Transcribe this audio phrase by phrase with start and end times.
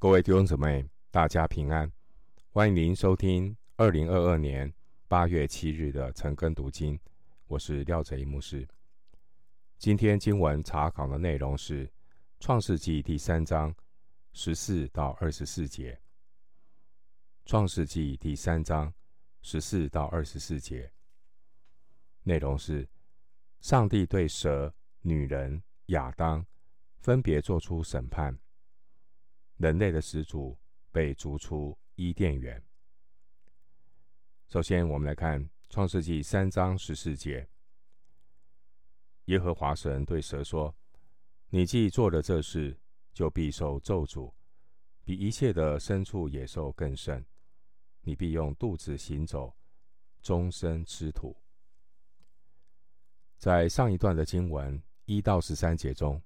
[0.00, 1.92] 各位弟兄姊妹，大家平安！
[2.48, 4.72] 欢迎您收听二零二二年
[5.06, 6.98] 八月七日的晨更读经，
[7.48, 8.66] 我是廖哲一牧师。
[9.76, 11.86] 今天经文查考的内容是
[12.40, 13.74] 《创世记》第三章
[14.32, 15.92] 十四到二十四节，
[17.44, 18.90] 《创世记》第三章
[19.42, 20.90] 十四到二十四节
[22.22, 22.88] 内容是
[23.60, 26.42] 上帝对蛇、女人、亚当
[27.02, 28.34] 分别做出审判。
[29.60, 30.56] 人类的始祖
[30.90, 32.64] 被逐出伊甸园。
[34.48, 37.46] 首先，我们来看创世纪三章十四节：
[39.26, 40.74] 耶和华神对蛇说
[41.50, 42.80] ：“你既做了这事，
[43.12, 44.32] 就必受咒诅，
[45.04, 47.22] 比一切的牲畜野兽更甚。
[48.00, 49.54] 你必用肚子行走，
[50.22, 51.36] 终身吃土。”
[53.36, 56.22] 在上一段的经文一到十三节中，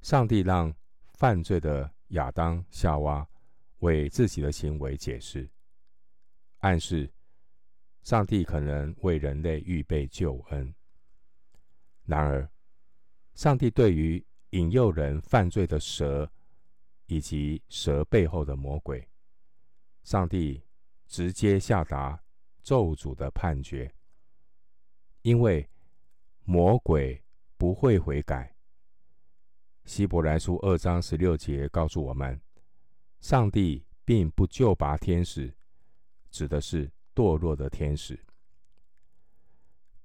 [0.00, 0.74] 上帝让
[1.12, 3.28] 犯罪的亚当、夏娃
[3.80, 5.48] 为自己的行为解释，
[6.58, 7.10] 暗示
[8.02, 10.74] 上帝可能为人类预备救恩。
[12.04, 12.48] 然而，
[13.34, 16.30] 上帝对于引诱人犯罪的蛇
[17.06, 19.08] 以及蛇背后的魔鬼，
[20.02, 20.62] 上帝
[21.06, 22.22] 直接下达
[22.62, 23.92] 咒诅的判决，
[25.22, 25.66] 因为
[26.44, 27.22] 魔鬼
[27.56, 28.54] 不会悔改。
[29.84, 32.40] 希伯来书二章十六节告诉我们，
[33.20, 35.52] 上帝并不救拔天使，
[36.30, 38.18] 指的是堕落的天使。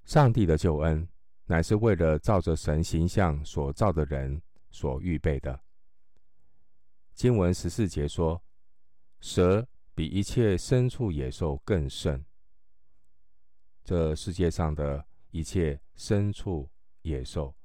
[0.03, 1.08] 上帝的救恩
[1.45, 5.59] 乃是为了照着神形象所造的人所预备的。
[7.14, 8.42] 经文十四节说，
[9.20, 12.25] 蛇比一切牲畜野兽更甚。
[13.83, 16.70] 这世界上的一切牲畜
[17.03, 17.55] 野兽，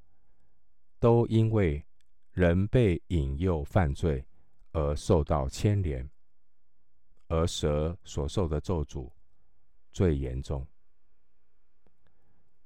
[0.99, 1.85] 都因为
[2.33, 4.25] 人被引诱犯罪
[4.73, 6.09] 而受到牵连，
[7.29, 9.11] 而蛇所受的咒诅
[9.93, 10.67] 最严重。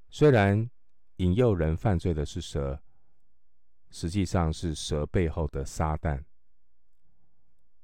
[0.09, 0.69] 虽然
[1.17, 2.81] 引诱人犯罪的是蛇，
[3.91, 6.23] 实际上是蛇背后的撒旦。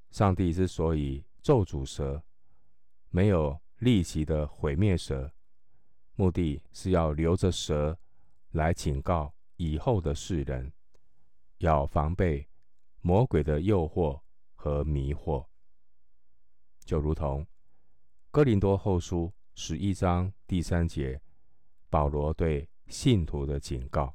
[0.09, 2.23] 上帝之所以咒诅蛇，
[3.09, 5.29] 没有立即的毁灭蛇，
[6.15, 7.99] 目的是要留着蛇
[8.51, 10.71] 来警告以后的世人。
[11.63, 12.45] 要防备
[12.99, 14.19] 魔鬼的诱惑
[14.53, 15.47] 和迷惑，
[16.83, 17.47] 就如同
[18.31, 21.21] 哥林多后书十一章第三节，
[21.89, 24.13] 保罗对信徒的警告。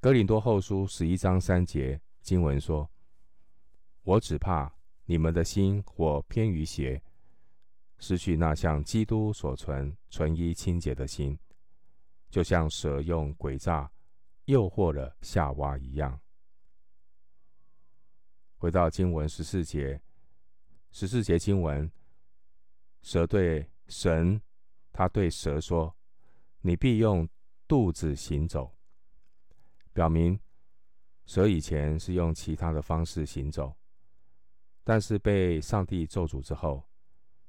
[0.00, 2.90] 哥林多后书十一章三节经文说
[4.02, 4.72] ：“我只怕
[5.04, 7.00] 你们的心或偏于邪，
[7.98, 11.38] 失去那像基督所存纯一清洁的心，
[12.30, 13.88] 就像蛇用诡诈。”
[14.48, 16.18] 诱惑了夏娃一样。
[18.56, 20.00] 回到经文十四节，
[20.90, 21.90] 十四节经文，
[23.02, 24.40] 蛇对神，
[24.90, 25.94] 他对蛇说
[26.62, 27.28] ：“你必用
[27.66, 28.74] 肚子行走。”
[29.92, 30.40] 表明
[31.26, 33.76] 蛇以前是用其他的方式行走，
[34.82, 36.88] 但是被上帝咒诅之后，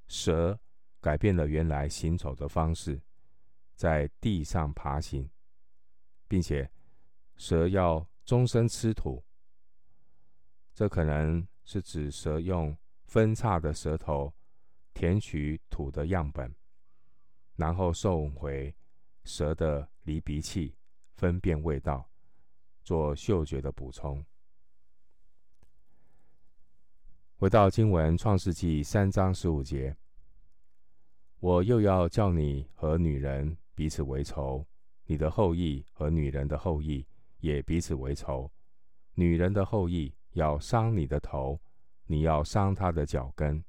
[0.10, 0.60] 蛇
[1.00, 3.02] 改变了原来行走的方式，
[3.74, 5.30] 在地上爬行，
[6.28, 6.70] 并且。
[7.40, 9.24] 蛇要终身吃土，
[10.74, 14.34] 这可能是指蛇用分叉的舌头
[14.94, 16.54] 舔取土的样本，
[17.56, 18.76] 然后送回
[19.24, 20.76] 蛇的犁鼻器
[21.16, 22.10] 分辨味道，
[22.84, 24.24] 做嗅觉的补充。
[27.38, 29.96] 回到经文创世纪三章十五节，
[31.40, 34.68] 我又要叫你和女人彼此为仇，
[35.06, 37.08] 你的后裔和女人的后裔。
[37.40, 38.52] 也彼此为仇。
[39.16, 41.60] 女人的后裔要伤你的头，
[42.06, 43.62] 你要伤她的脚跟。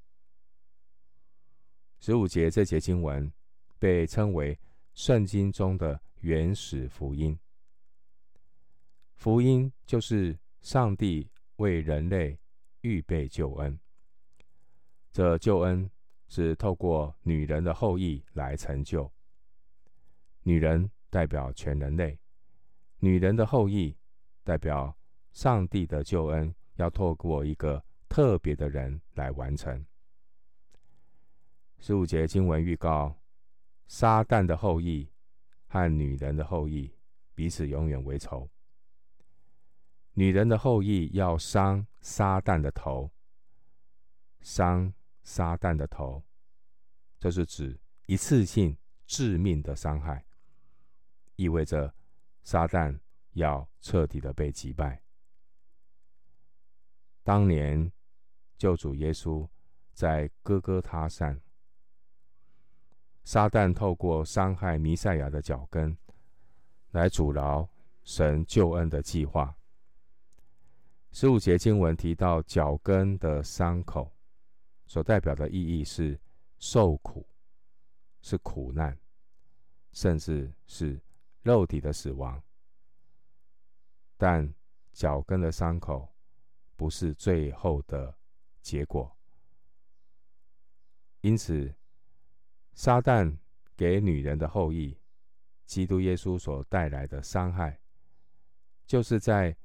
[1.99, 3.31] 十五节这节经文
[3.79, 4.59] 被称为
[4.95, 7.39] 圣经中的原始福音。
[9.17, 12.39] 福音就是上帝为人类
[12.83, 13.79] 预备救恩。
[15.11, 15.91] 这救恩
[16.29, 19.11] 是透过女人的后裔来成就。
[20.45, 22.20] 女人代表全人类。
[23.03, 23.97] 女人的后裔
[24.45, 24.95] 代表
[25.33, 29.87] 上帝的救恩，要透过一个特别的人来完成。
[31.79, 33.19] 十五节经文预告，
[33.87, 35.11] 撒旦的后裔
[35.67, 36.93] 和女人的后裔
[37.35, 38.51] 彼此永远为仇。
[40.13, 43.11] 女人的后裔要伤撒旦的头，
[44.43, 44.93] 伤
[45.23, 46.23] 撒旦的头，
[47.19, 48.77] 这是指一次性
[49.07, 50.27] 致命的伤害，
[51.37, 51.95] 意味着。
[52.43, 52.99] 撒旦
[53.33, 55.03] 要彻底的被击败。
[57.23, 57.93] 当年
[58.57, 59.49] 救主耶稣
[59.93, 61.41] 在哥哥他山，
[63.25, 65.97] 撒旦透过伤害弥赛亚的脚跟，
[66.91, 67.69] 来阻挠
[68.03, 69.55] 神救恩的计划。
[71.13, 74.13] 十五节经文提到脚跟的伤口，
[74.87, 76.19] 所代表的意义是
[76.59, 77.29] 受苦，
[78.23, 78.99] 是苦难，
[79.93, 81.01] 甚至是
[81.43, 82.43] 肉体的死亡。
[84.17, 84.53] 但
[84.93, 86.15] 脚跟的伤口
[86.77, 88.15] 不是最后的
[88.61, 89.17] 结果，
[91.21, 91.75] 因此，
[92.75, 93.37] 撒旦
[93.77, 94.99] 给女人的后裔，
[95.67, 97.81] 基督耶稣所带来的伤害，
[98.87, 99.57] 就是在。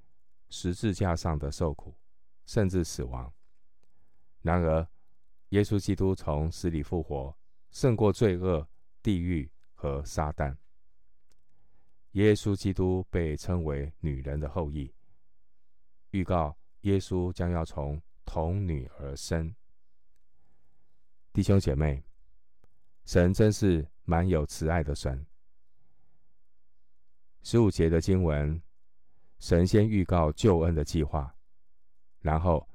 [0.48, 1.98] 十字架上的受苦，
[2.46, 3.34] 甚至死亡。
[4.44, 4.88] 然而，
[5.50, 7.36] 耶稣基督从死里复活，
[7.72, 8.66] 胜过罪恶、
[9.02, 10.56] 地狱和撒旦。
[12.16, 14.90] 耶稣基督被称为女人的后裔，
[16.12, 19.54] 预告耶稣将要从童女而生。
[21.32, 22.04] 弟兄姐妹，
[23.06, 25.26] 神真是满有慈爱的神。
[27.44, 28.62] 十五节的经文。
[29.38, 31.36] 神先预告救恩的计划，
[32.22, 32.68] 然后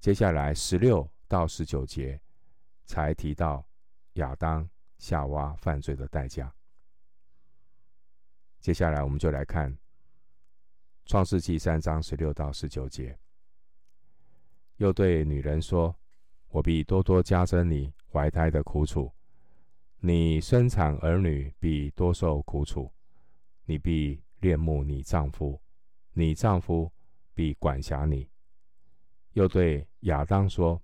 [0.00, 2.20] 接下来十六到十九节
[2.84, 3.64] 才提到
[4.14, 6.52] 亚当夏娃犯罪的代价。
[8.60, 9.76] 接下来我们就来看
[11.06, 13.18] 创世记三章十六到十九节，
[14.76, 15.96] 又对女人说
[16.48, 19.10] ：“我必多多加增你怀胎的苦楚，
[19.98, 22.92] 你生产儿女必多受苦楚，
[23.64, 25.60] 你必恋慕你丈夫。”
[26.12, 26.92] 你丈夫
[27.34, 28.28] 必管辖你。
[29.34, 30.82] 又对亚当说：“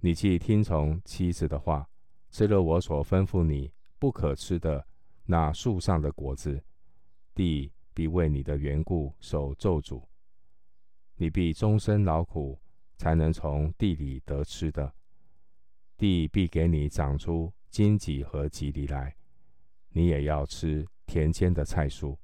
[0.00, 1.86] 你既听从妻子的话，
[2.30, 4.84] 吃了我所吩咐你不可吃的
[5.26, 6.64] 那树上的果子，
[7.34, 10.02] 地必为你的缘故受咒诅。
[11.16, 12.60] 你必终身劳苦，
[12.96, 14.94] 才能从地里得吃的。
[15.96, 19.14] 地必给你长出荆棘和蒺藜来，
[19.90, 22.16] 你也要吃田间的菜蔬。”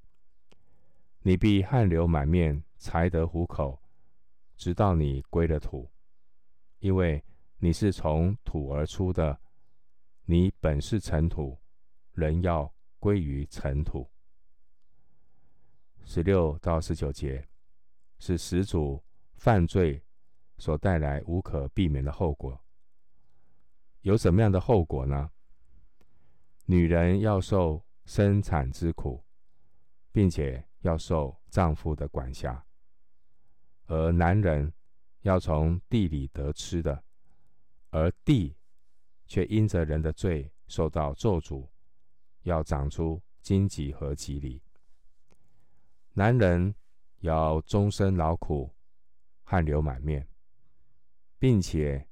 [1.22, 3.82] 你必汗流满面才得糊口，
[4.56, 5.90] 直到你归了土，
[6.78, 7.22] 因为
[7.58, 9.38] 你是从土而出的，
[10.24, 11.58] 你本是尘土，
[12.12, 14.08] 人要归于尘土。
[16.10, 17.46] 十六到十九节
[18.18, 20.02] 是始祖犯罪
[20.56, 22.58] 所带来无可避免的后果。
[24.00, 25.30] 有什么样的后果呢？
[26.64, 29.22] 女人要受生产之苦，
[30.10, 30.64] 并且。
[30.82, 32.64] 要受丈夫的管辖，
[33.86, 34.72] 而男人
[35.22, 37.02] 要从地里得吃的，
[37.90, 38.56] 而地
[39.26, 41.68] 却因着人的罪受到咒诅，
[42.42, 44.62] 要长出荆棘和蒺藜。
[46.18, 46.74] 男人
[47.20, 48.74] 要终身劳苦，
[49.44, 50.26] 汗流满面，
[51.38, 52.08] 并且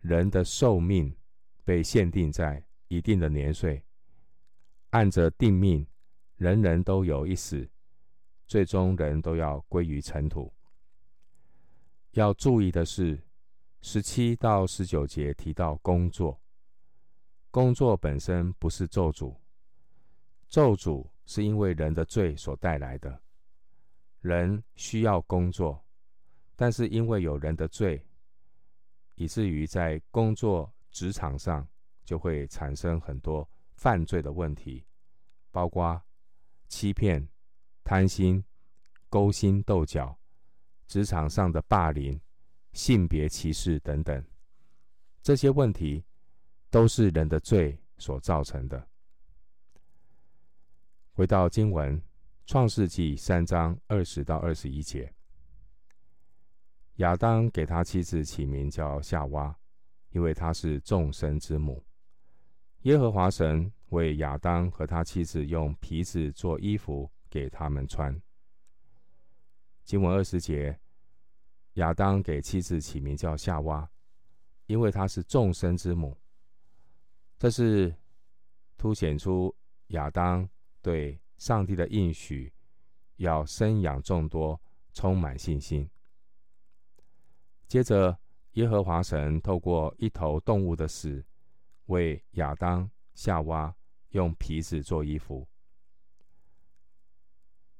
[0.00, 1.16] 人的寿命
[1.62, 3.86] 被限定在一定的年岁，
[4.90, 5.86] 按着定命，
[6.34, 7.70] 人人都有一死。
[8.48, 10.52] 最终，人都要归于尘土。
[12.10, 13.22] 要注意的是，
[13.82, 16.42] 十七到十九节提到工作，
[17.52, 19.36] 工作本身不是咒诅，
[20.48, 23.20] 咒诅是因为人的罪所带来的。
[24.24, 25.84] 人需要工作，
[26.56, 28.04] 但是因为有人的罪，
[29.14, 31.68] 以至于在工作职场上
[32.04, 34.84] 就会产生很多犯罪的问题，
[35.52, 36.02] 包括
[36.66, 37.28] 欺骗。
[37.86, 38.42] 贪心、
[39.10, 40.18] 勾心斗角、
[40.86, 42.18] 职场上的霸凌、
[42.72, 44.24] 性别歧视等等，
[45.20, 46.02] 这些问题
[46.70, 48.88] 都是人的罪所造成的。
[51.12, 52.00] 回到经文，
[52.46, 55.12] 《创世记》三章二十到二十一节，
[56.96, 59.56] 亚当给他妻子起名叫夏娃，
[60.10, 61.84] 因为她是众生之母。
[62.82, 67.10] 耶和华神为亚当和他妻子用皮子做衣服。
[67.34, 68.16] 给他们穿。
[69.82, 70.78] 经文二十节，
[71.72, 73.90] 亚当给妻子起名叫夏娃，
[74.66, 76.16] 因为她是众生之母。
[77.36, 77.92] 这是
[78.76, 79.52] 凸显出
[79.88, 80.48] 亚当
[80.80, 82.52] 对上帝的应许，
[83.16, 84.60] 要生养众多，
[84.92, 85.88] 充满信心。
[87.66, 88.18] 接着，
[88.52, 91.24] 耶和华神透过一头动物的死，
[91.86, 93.74] 为亚当、夏娃
[94.10, 95.46] 用皮子做衣服。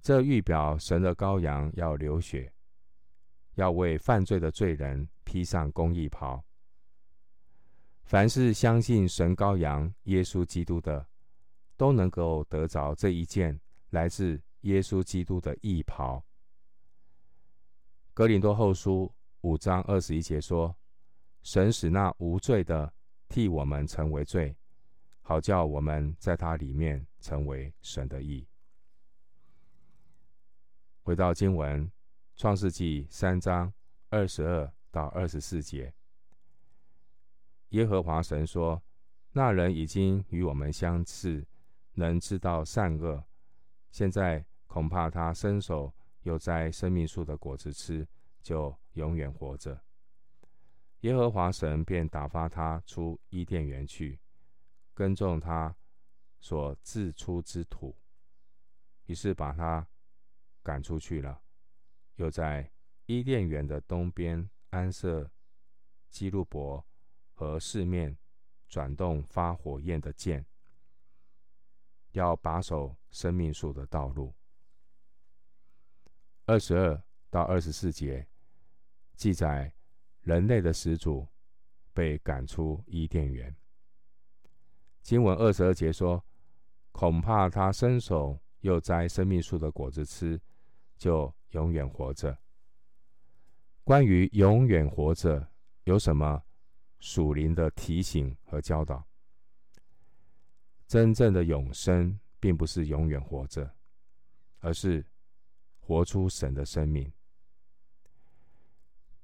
[0.00, 2.52] 这预表神的羔羊要流血，
[3.54, 6.44] 要为犯罪的罪人披上公义袍。
[8.02, 11.08] 凡是相信神羔羊耶稣基督的，
[11.76, 16.24] 都能够得着这一件来自耶稣基督的义袍。
[18.12, 20.76] 格林多后书五章二十一节说
[21.42, 22.92] ：“神使那无罪的
[23.28, 24.56] 替我们成为罪，
[25.20, 28.46] 好叫我们在他里面成为神的义。”
[31.02, 31.86] 回到经文，
[32.36, 33.72] 《创世纪》三章
[34.08, 35.92] 二十二到二十四节，
[37.70, 38.82] 耶和华神说
[39.32, 41.44] ：“那人已经与我们相似，
[41.94, 43.24] 能知道善恶。
[43.90, 48.06] 现在恐怕他伸手又摘生命树的果子吃，
[48.42, 49.82] 就永远活着。”
[51.00, 54.20] 耶和华神便打发他出伊甸园去，
[54.92, 55.74] 耕种他
[56.40, 57.96] 所自出之土，
[59.06, 59.86] 于是把他。
[60.66, 61.42] 赶出去了，
[62.14, 62.72] 又在
[63.04, 65.30] 伊甸园的东边安设
[66.08, 66.82] 基路伯
[67.34, 68.16] 和四面
[68.66, 70.46] 转动发火焰的箭，
[72.14, 74.34] 要把守生命树的道路。
[76.46, 78.26] 二十二到二十四节
[79.14, 79.72] 记载
[80.22, 81.28] 人类的始祖
[81.92, 83.54] 被赶出伊甸园。
[85.02, 86.24] 经文二十二节说
[86.90, 90.40] ：“恐怕他伸手又摘生命树的果子吃。”
[90.96, 92.38] 就永远活着。
[93.82, 95.46] 关于永远活着，
[95.82, 96.40] 有什么
[97.00, 99.04] 属灵的提醒和教导？
[100.94, 103.68] 真正的永生，并不是永远活着，
[104.60, 105.04] 而是
[105.80, 107.12] 活出神的生命。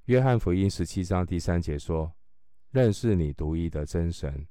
[0.03, 2.13] 约翰福音十七章第三节说
[2.71, 4.45] ：“认识你独一的真神，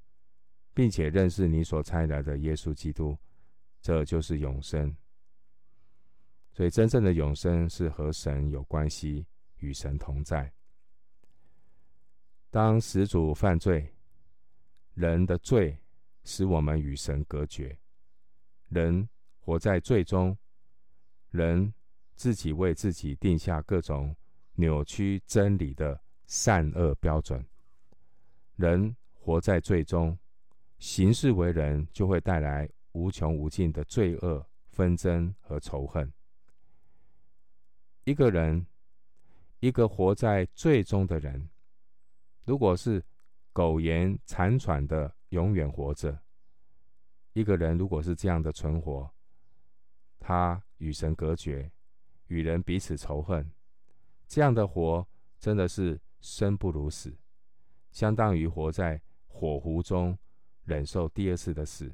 [0.72, 3.14] 并且认识你所差来的耶稣基督，
[3.82, 4.96] 这就是永生。”
[6.56, 9.26] 所以，真正的永生是和神有关系，
[9.58, 10.50] 与神同在。
[12.48, 13.94] 当始祖犯罪，
[14.94, 15.76] 人的罪
[16.24, 17.76] 使我们与神隔绝，
[18.68, 19.08] 人
[19.38, 20.36] 活在罪中，
[21.30, 21.72] 人
[22.14, 24.14] 自己为自己定下各种
[24.54, 27.44] 扭曲真理的善恶标准，
[28.56, 30.18] 人活在罪中，
[30.78, 36.12] 行事为人就会带来无穷无尽的罪恶、纷争和仇恨。
[38.04, 38.66] 一个人，
[39.60, 41.48] 一个活在罪中的人，
[42.44, 43.04] 如果是
[43.52, 46.22] 苟延残喘的永远活着，
[47.32, 49.10] 一个人如果是这样的存活，
[50.20, 51.72] 他与神隔绝，
[52.28, 53.50] 与人彼此仇恨，
[54.28, 55.04] 这样的活
[55.40, 57.12] 真的是生不如死，
[57.90, 60.16] 相当于活在火湖中
[60.64, 61.92] 忍受第二次的死。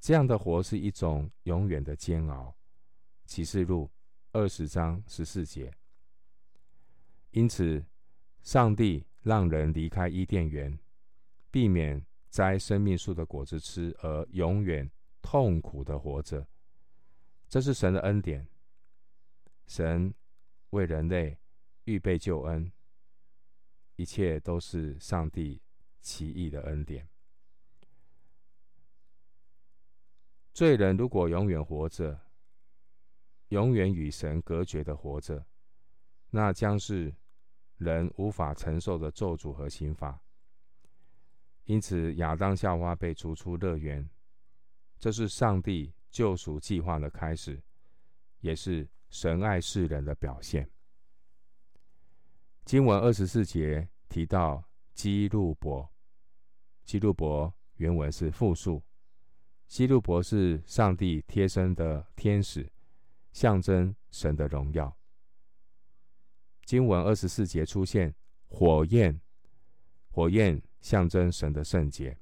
[0.00, 2.56] 这样的活是一种永远的煎熬。
[3.26, 3.90] 启示录。
[4.30, 5.72] 二十章十四节，
[7.30, 7.82] 因此，
[8.42, 10.78] 上帝让人离开伊甸园，
[11.50, 14.90] 避免摘生命树的果子吃，而永远
[15.22, 16.46] 痛苦的活着。
[17.48, 18.46] 这是神的恩典。
[19.66, 20.14] 神
[20.70, 21.38] 为人类
[21.84, 22.70] 预备救恩，
[23.96, 25.60] 一切都是上帝
[26.00, 27.08] 奇异的恩典。
[30.54, 32.20] 罪人如果永远活着，
[33.48, 35.46] 永远与神隔绝的活着，
[36.30, 37.14] 那将是
[37.76, 40.20] 人无法承受的咒诅和刑罚。
[41.68, 44.08] 因此，亚当夏娃被逐出乐园，
[44.98, 47.62] 这是上帝救赎计划的开始，
[48.40, 50.66] 也是神爱世人的表现。
[52.64, 55.86] 经文二十四节提到基路伯，
[56.86, 58.82] 基路伯原文是复数，
[59.66, 62.66] 基路伯是上帝贴身的天使。
[63.30, 64.96] 象征神的荣耀。
[66.64, 68.12] 经文二十四节出现
[68.48, 69.20] 火焰，
[70.08, 72.18] 火焰象征神的圣洁。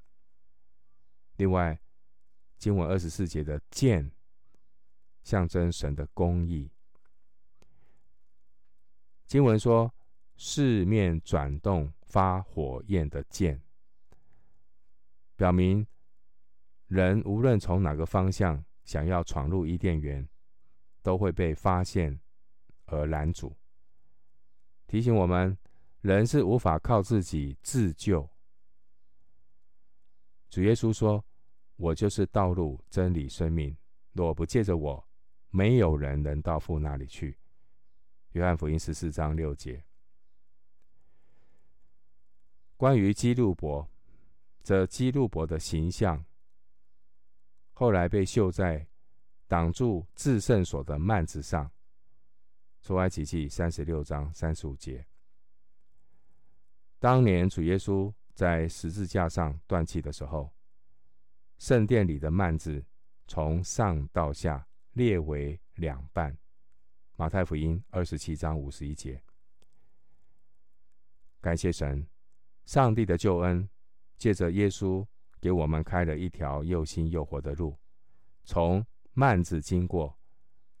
[1.37, 1.79] 另外，
[2.57, 4.11] 经文二十四节的剑，
[5.23, 6.71] 象征神的公义。
[9.25, 9.93] 经文说
[10.35, 13.61] 四面转动发火焰的剑，
[15.35, 15.85] 表明
[16.87, 20.27] 人无论从哪个方向想要闯入伊甸园。
[21.03, 22.19] 都会被发现
[22.87, 23.55] 而拦阻，
[24.87, 25.57] 提醒我们，
[26.01, 28.29] 人是无法靠自己自救。
[30.57, 31.23] 主耶稣说
[31.77, 33.77] ：“我就是道路、真理、生命，
[34.13, 35.07] 若不借着我，
[35.51, 37.37] 没有人能到父那里去。”
[38.33, 39.85] 约翰福音十四章六节。
[42.75, 43.87] 关于基路伯，
[44.63, 46.25] 这基路伯的形象
[47.73, 48.87] 后来被绣在。
[49.45, 51.71] 挡住至圣所的幔子上，
[52.81, 55.05] 出埃及记三十六章三十五节。
[56.97, 60.53] 当年主耶稣在十字架上断气的时候，
[61.57, 62.85] 圣殿里的幔子
[63.25, 66.37] 从上到下裂为两半。
[67.15, 69.19] 马太福音二十七章五十一节。
[71.41, 72.05] 感谢神，
[72.67, 73.67] 上帝的救恩
[74.19, 75.03] 借着耶稣
[75.41, 77.75] 给我们开了一条又新又活的路，
[78.43, 80.15] 从幔子经过，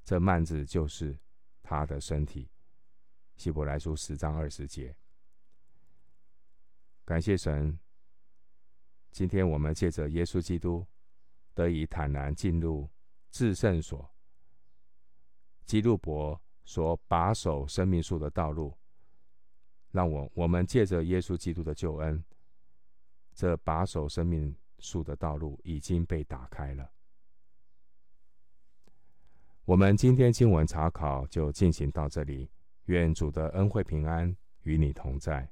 [0.03, 1.17] 这幔子就是
[1.63, 2.51] 他的身体。
[3.35, 4.95] 希伯来书十章二十节。
[7.07, 7.79] 感谢神，
[9.11, 10.85] 今天我们借着耶稣基督
[11.53, 12.89] 得以坦然进入
[13.31, 14.13] 至圣所。
[15.63, 18.77] 基路伯所把守生命树的道路，
[19.91, 22.21] 让我我们借着耶稣基督的救恩，
[23.33, 26.91] 这把守生命树的道路已经被打开了。
[29.63, 32.51] 我们今天经文查考就进行到这里，
[32.87, 35.49] 愿主的恩惠平安与你同在。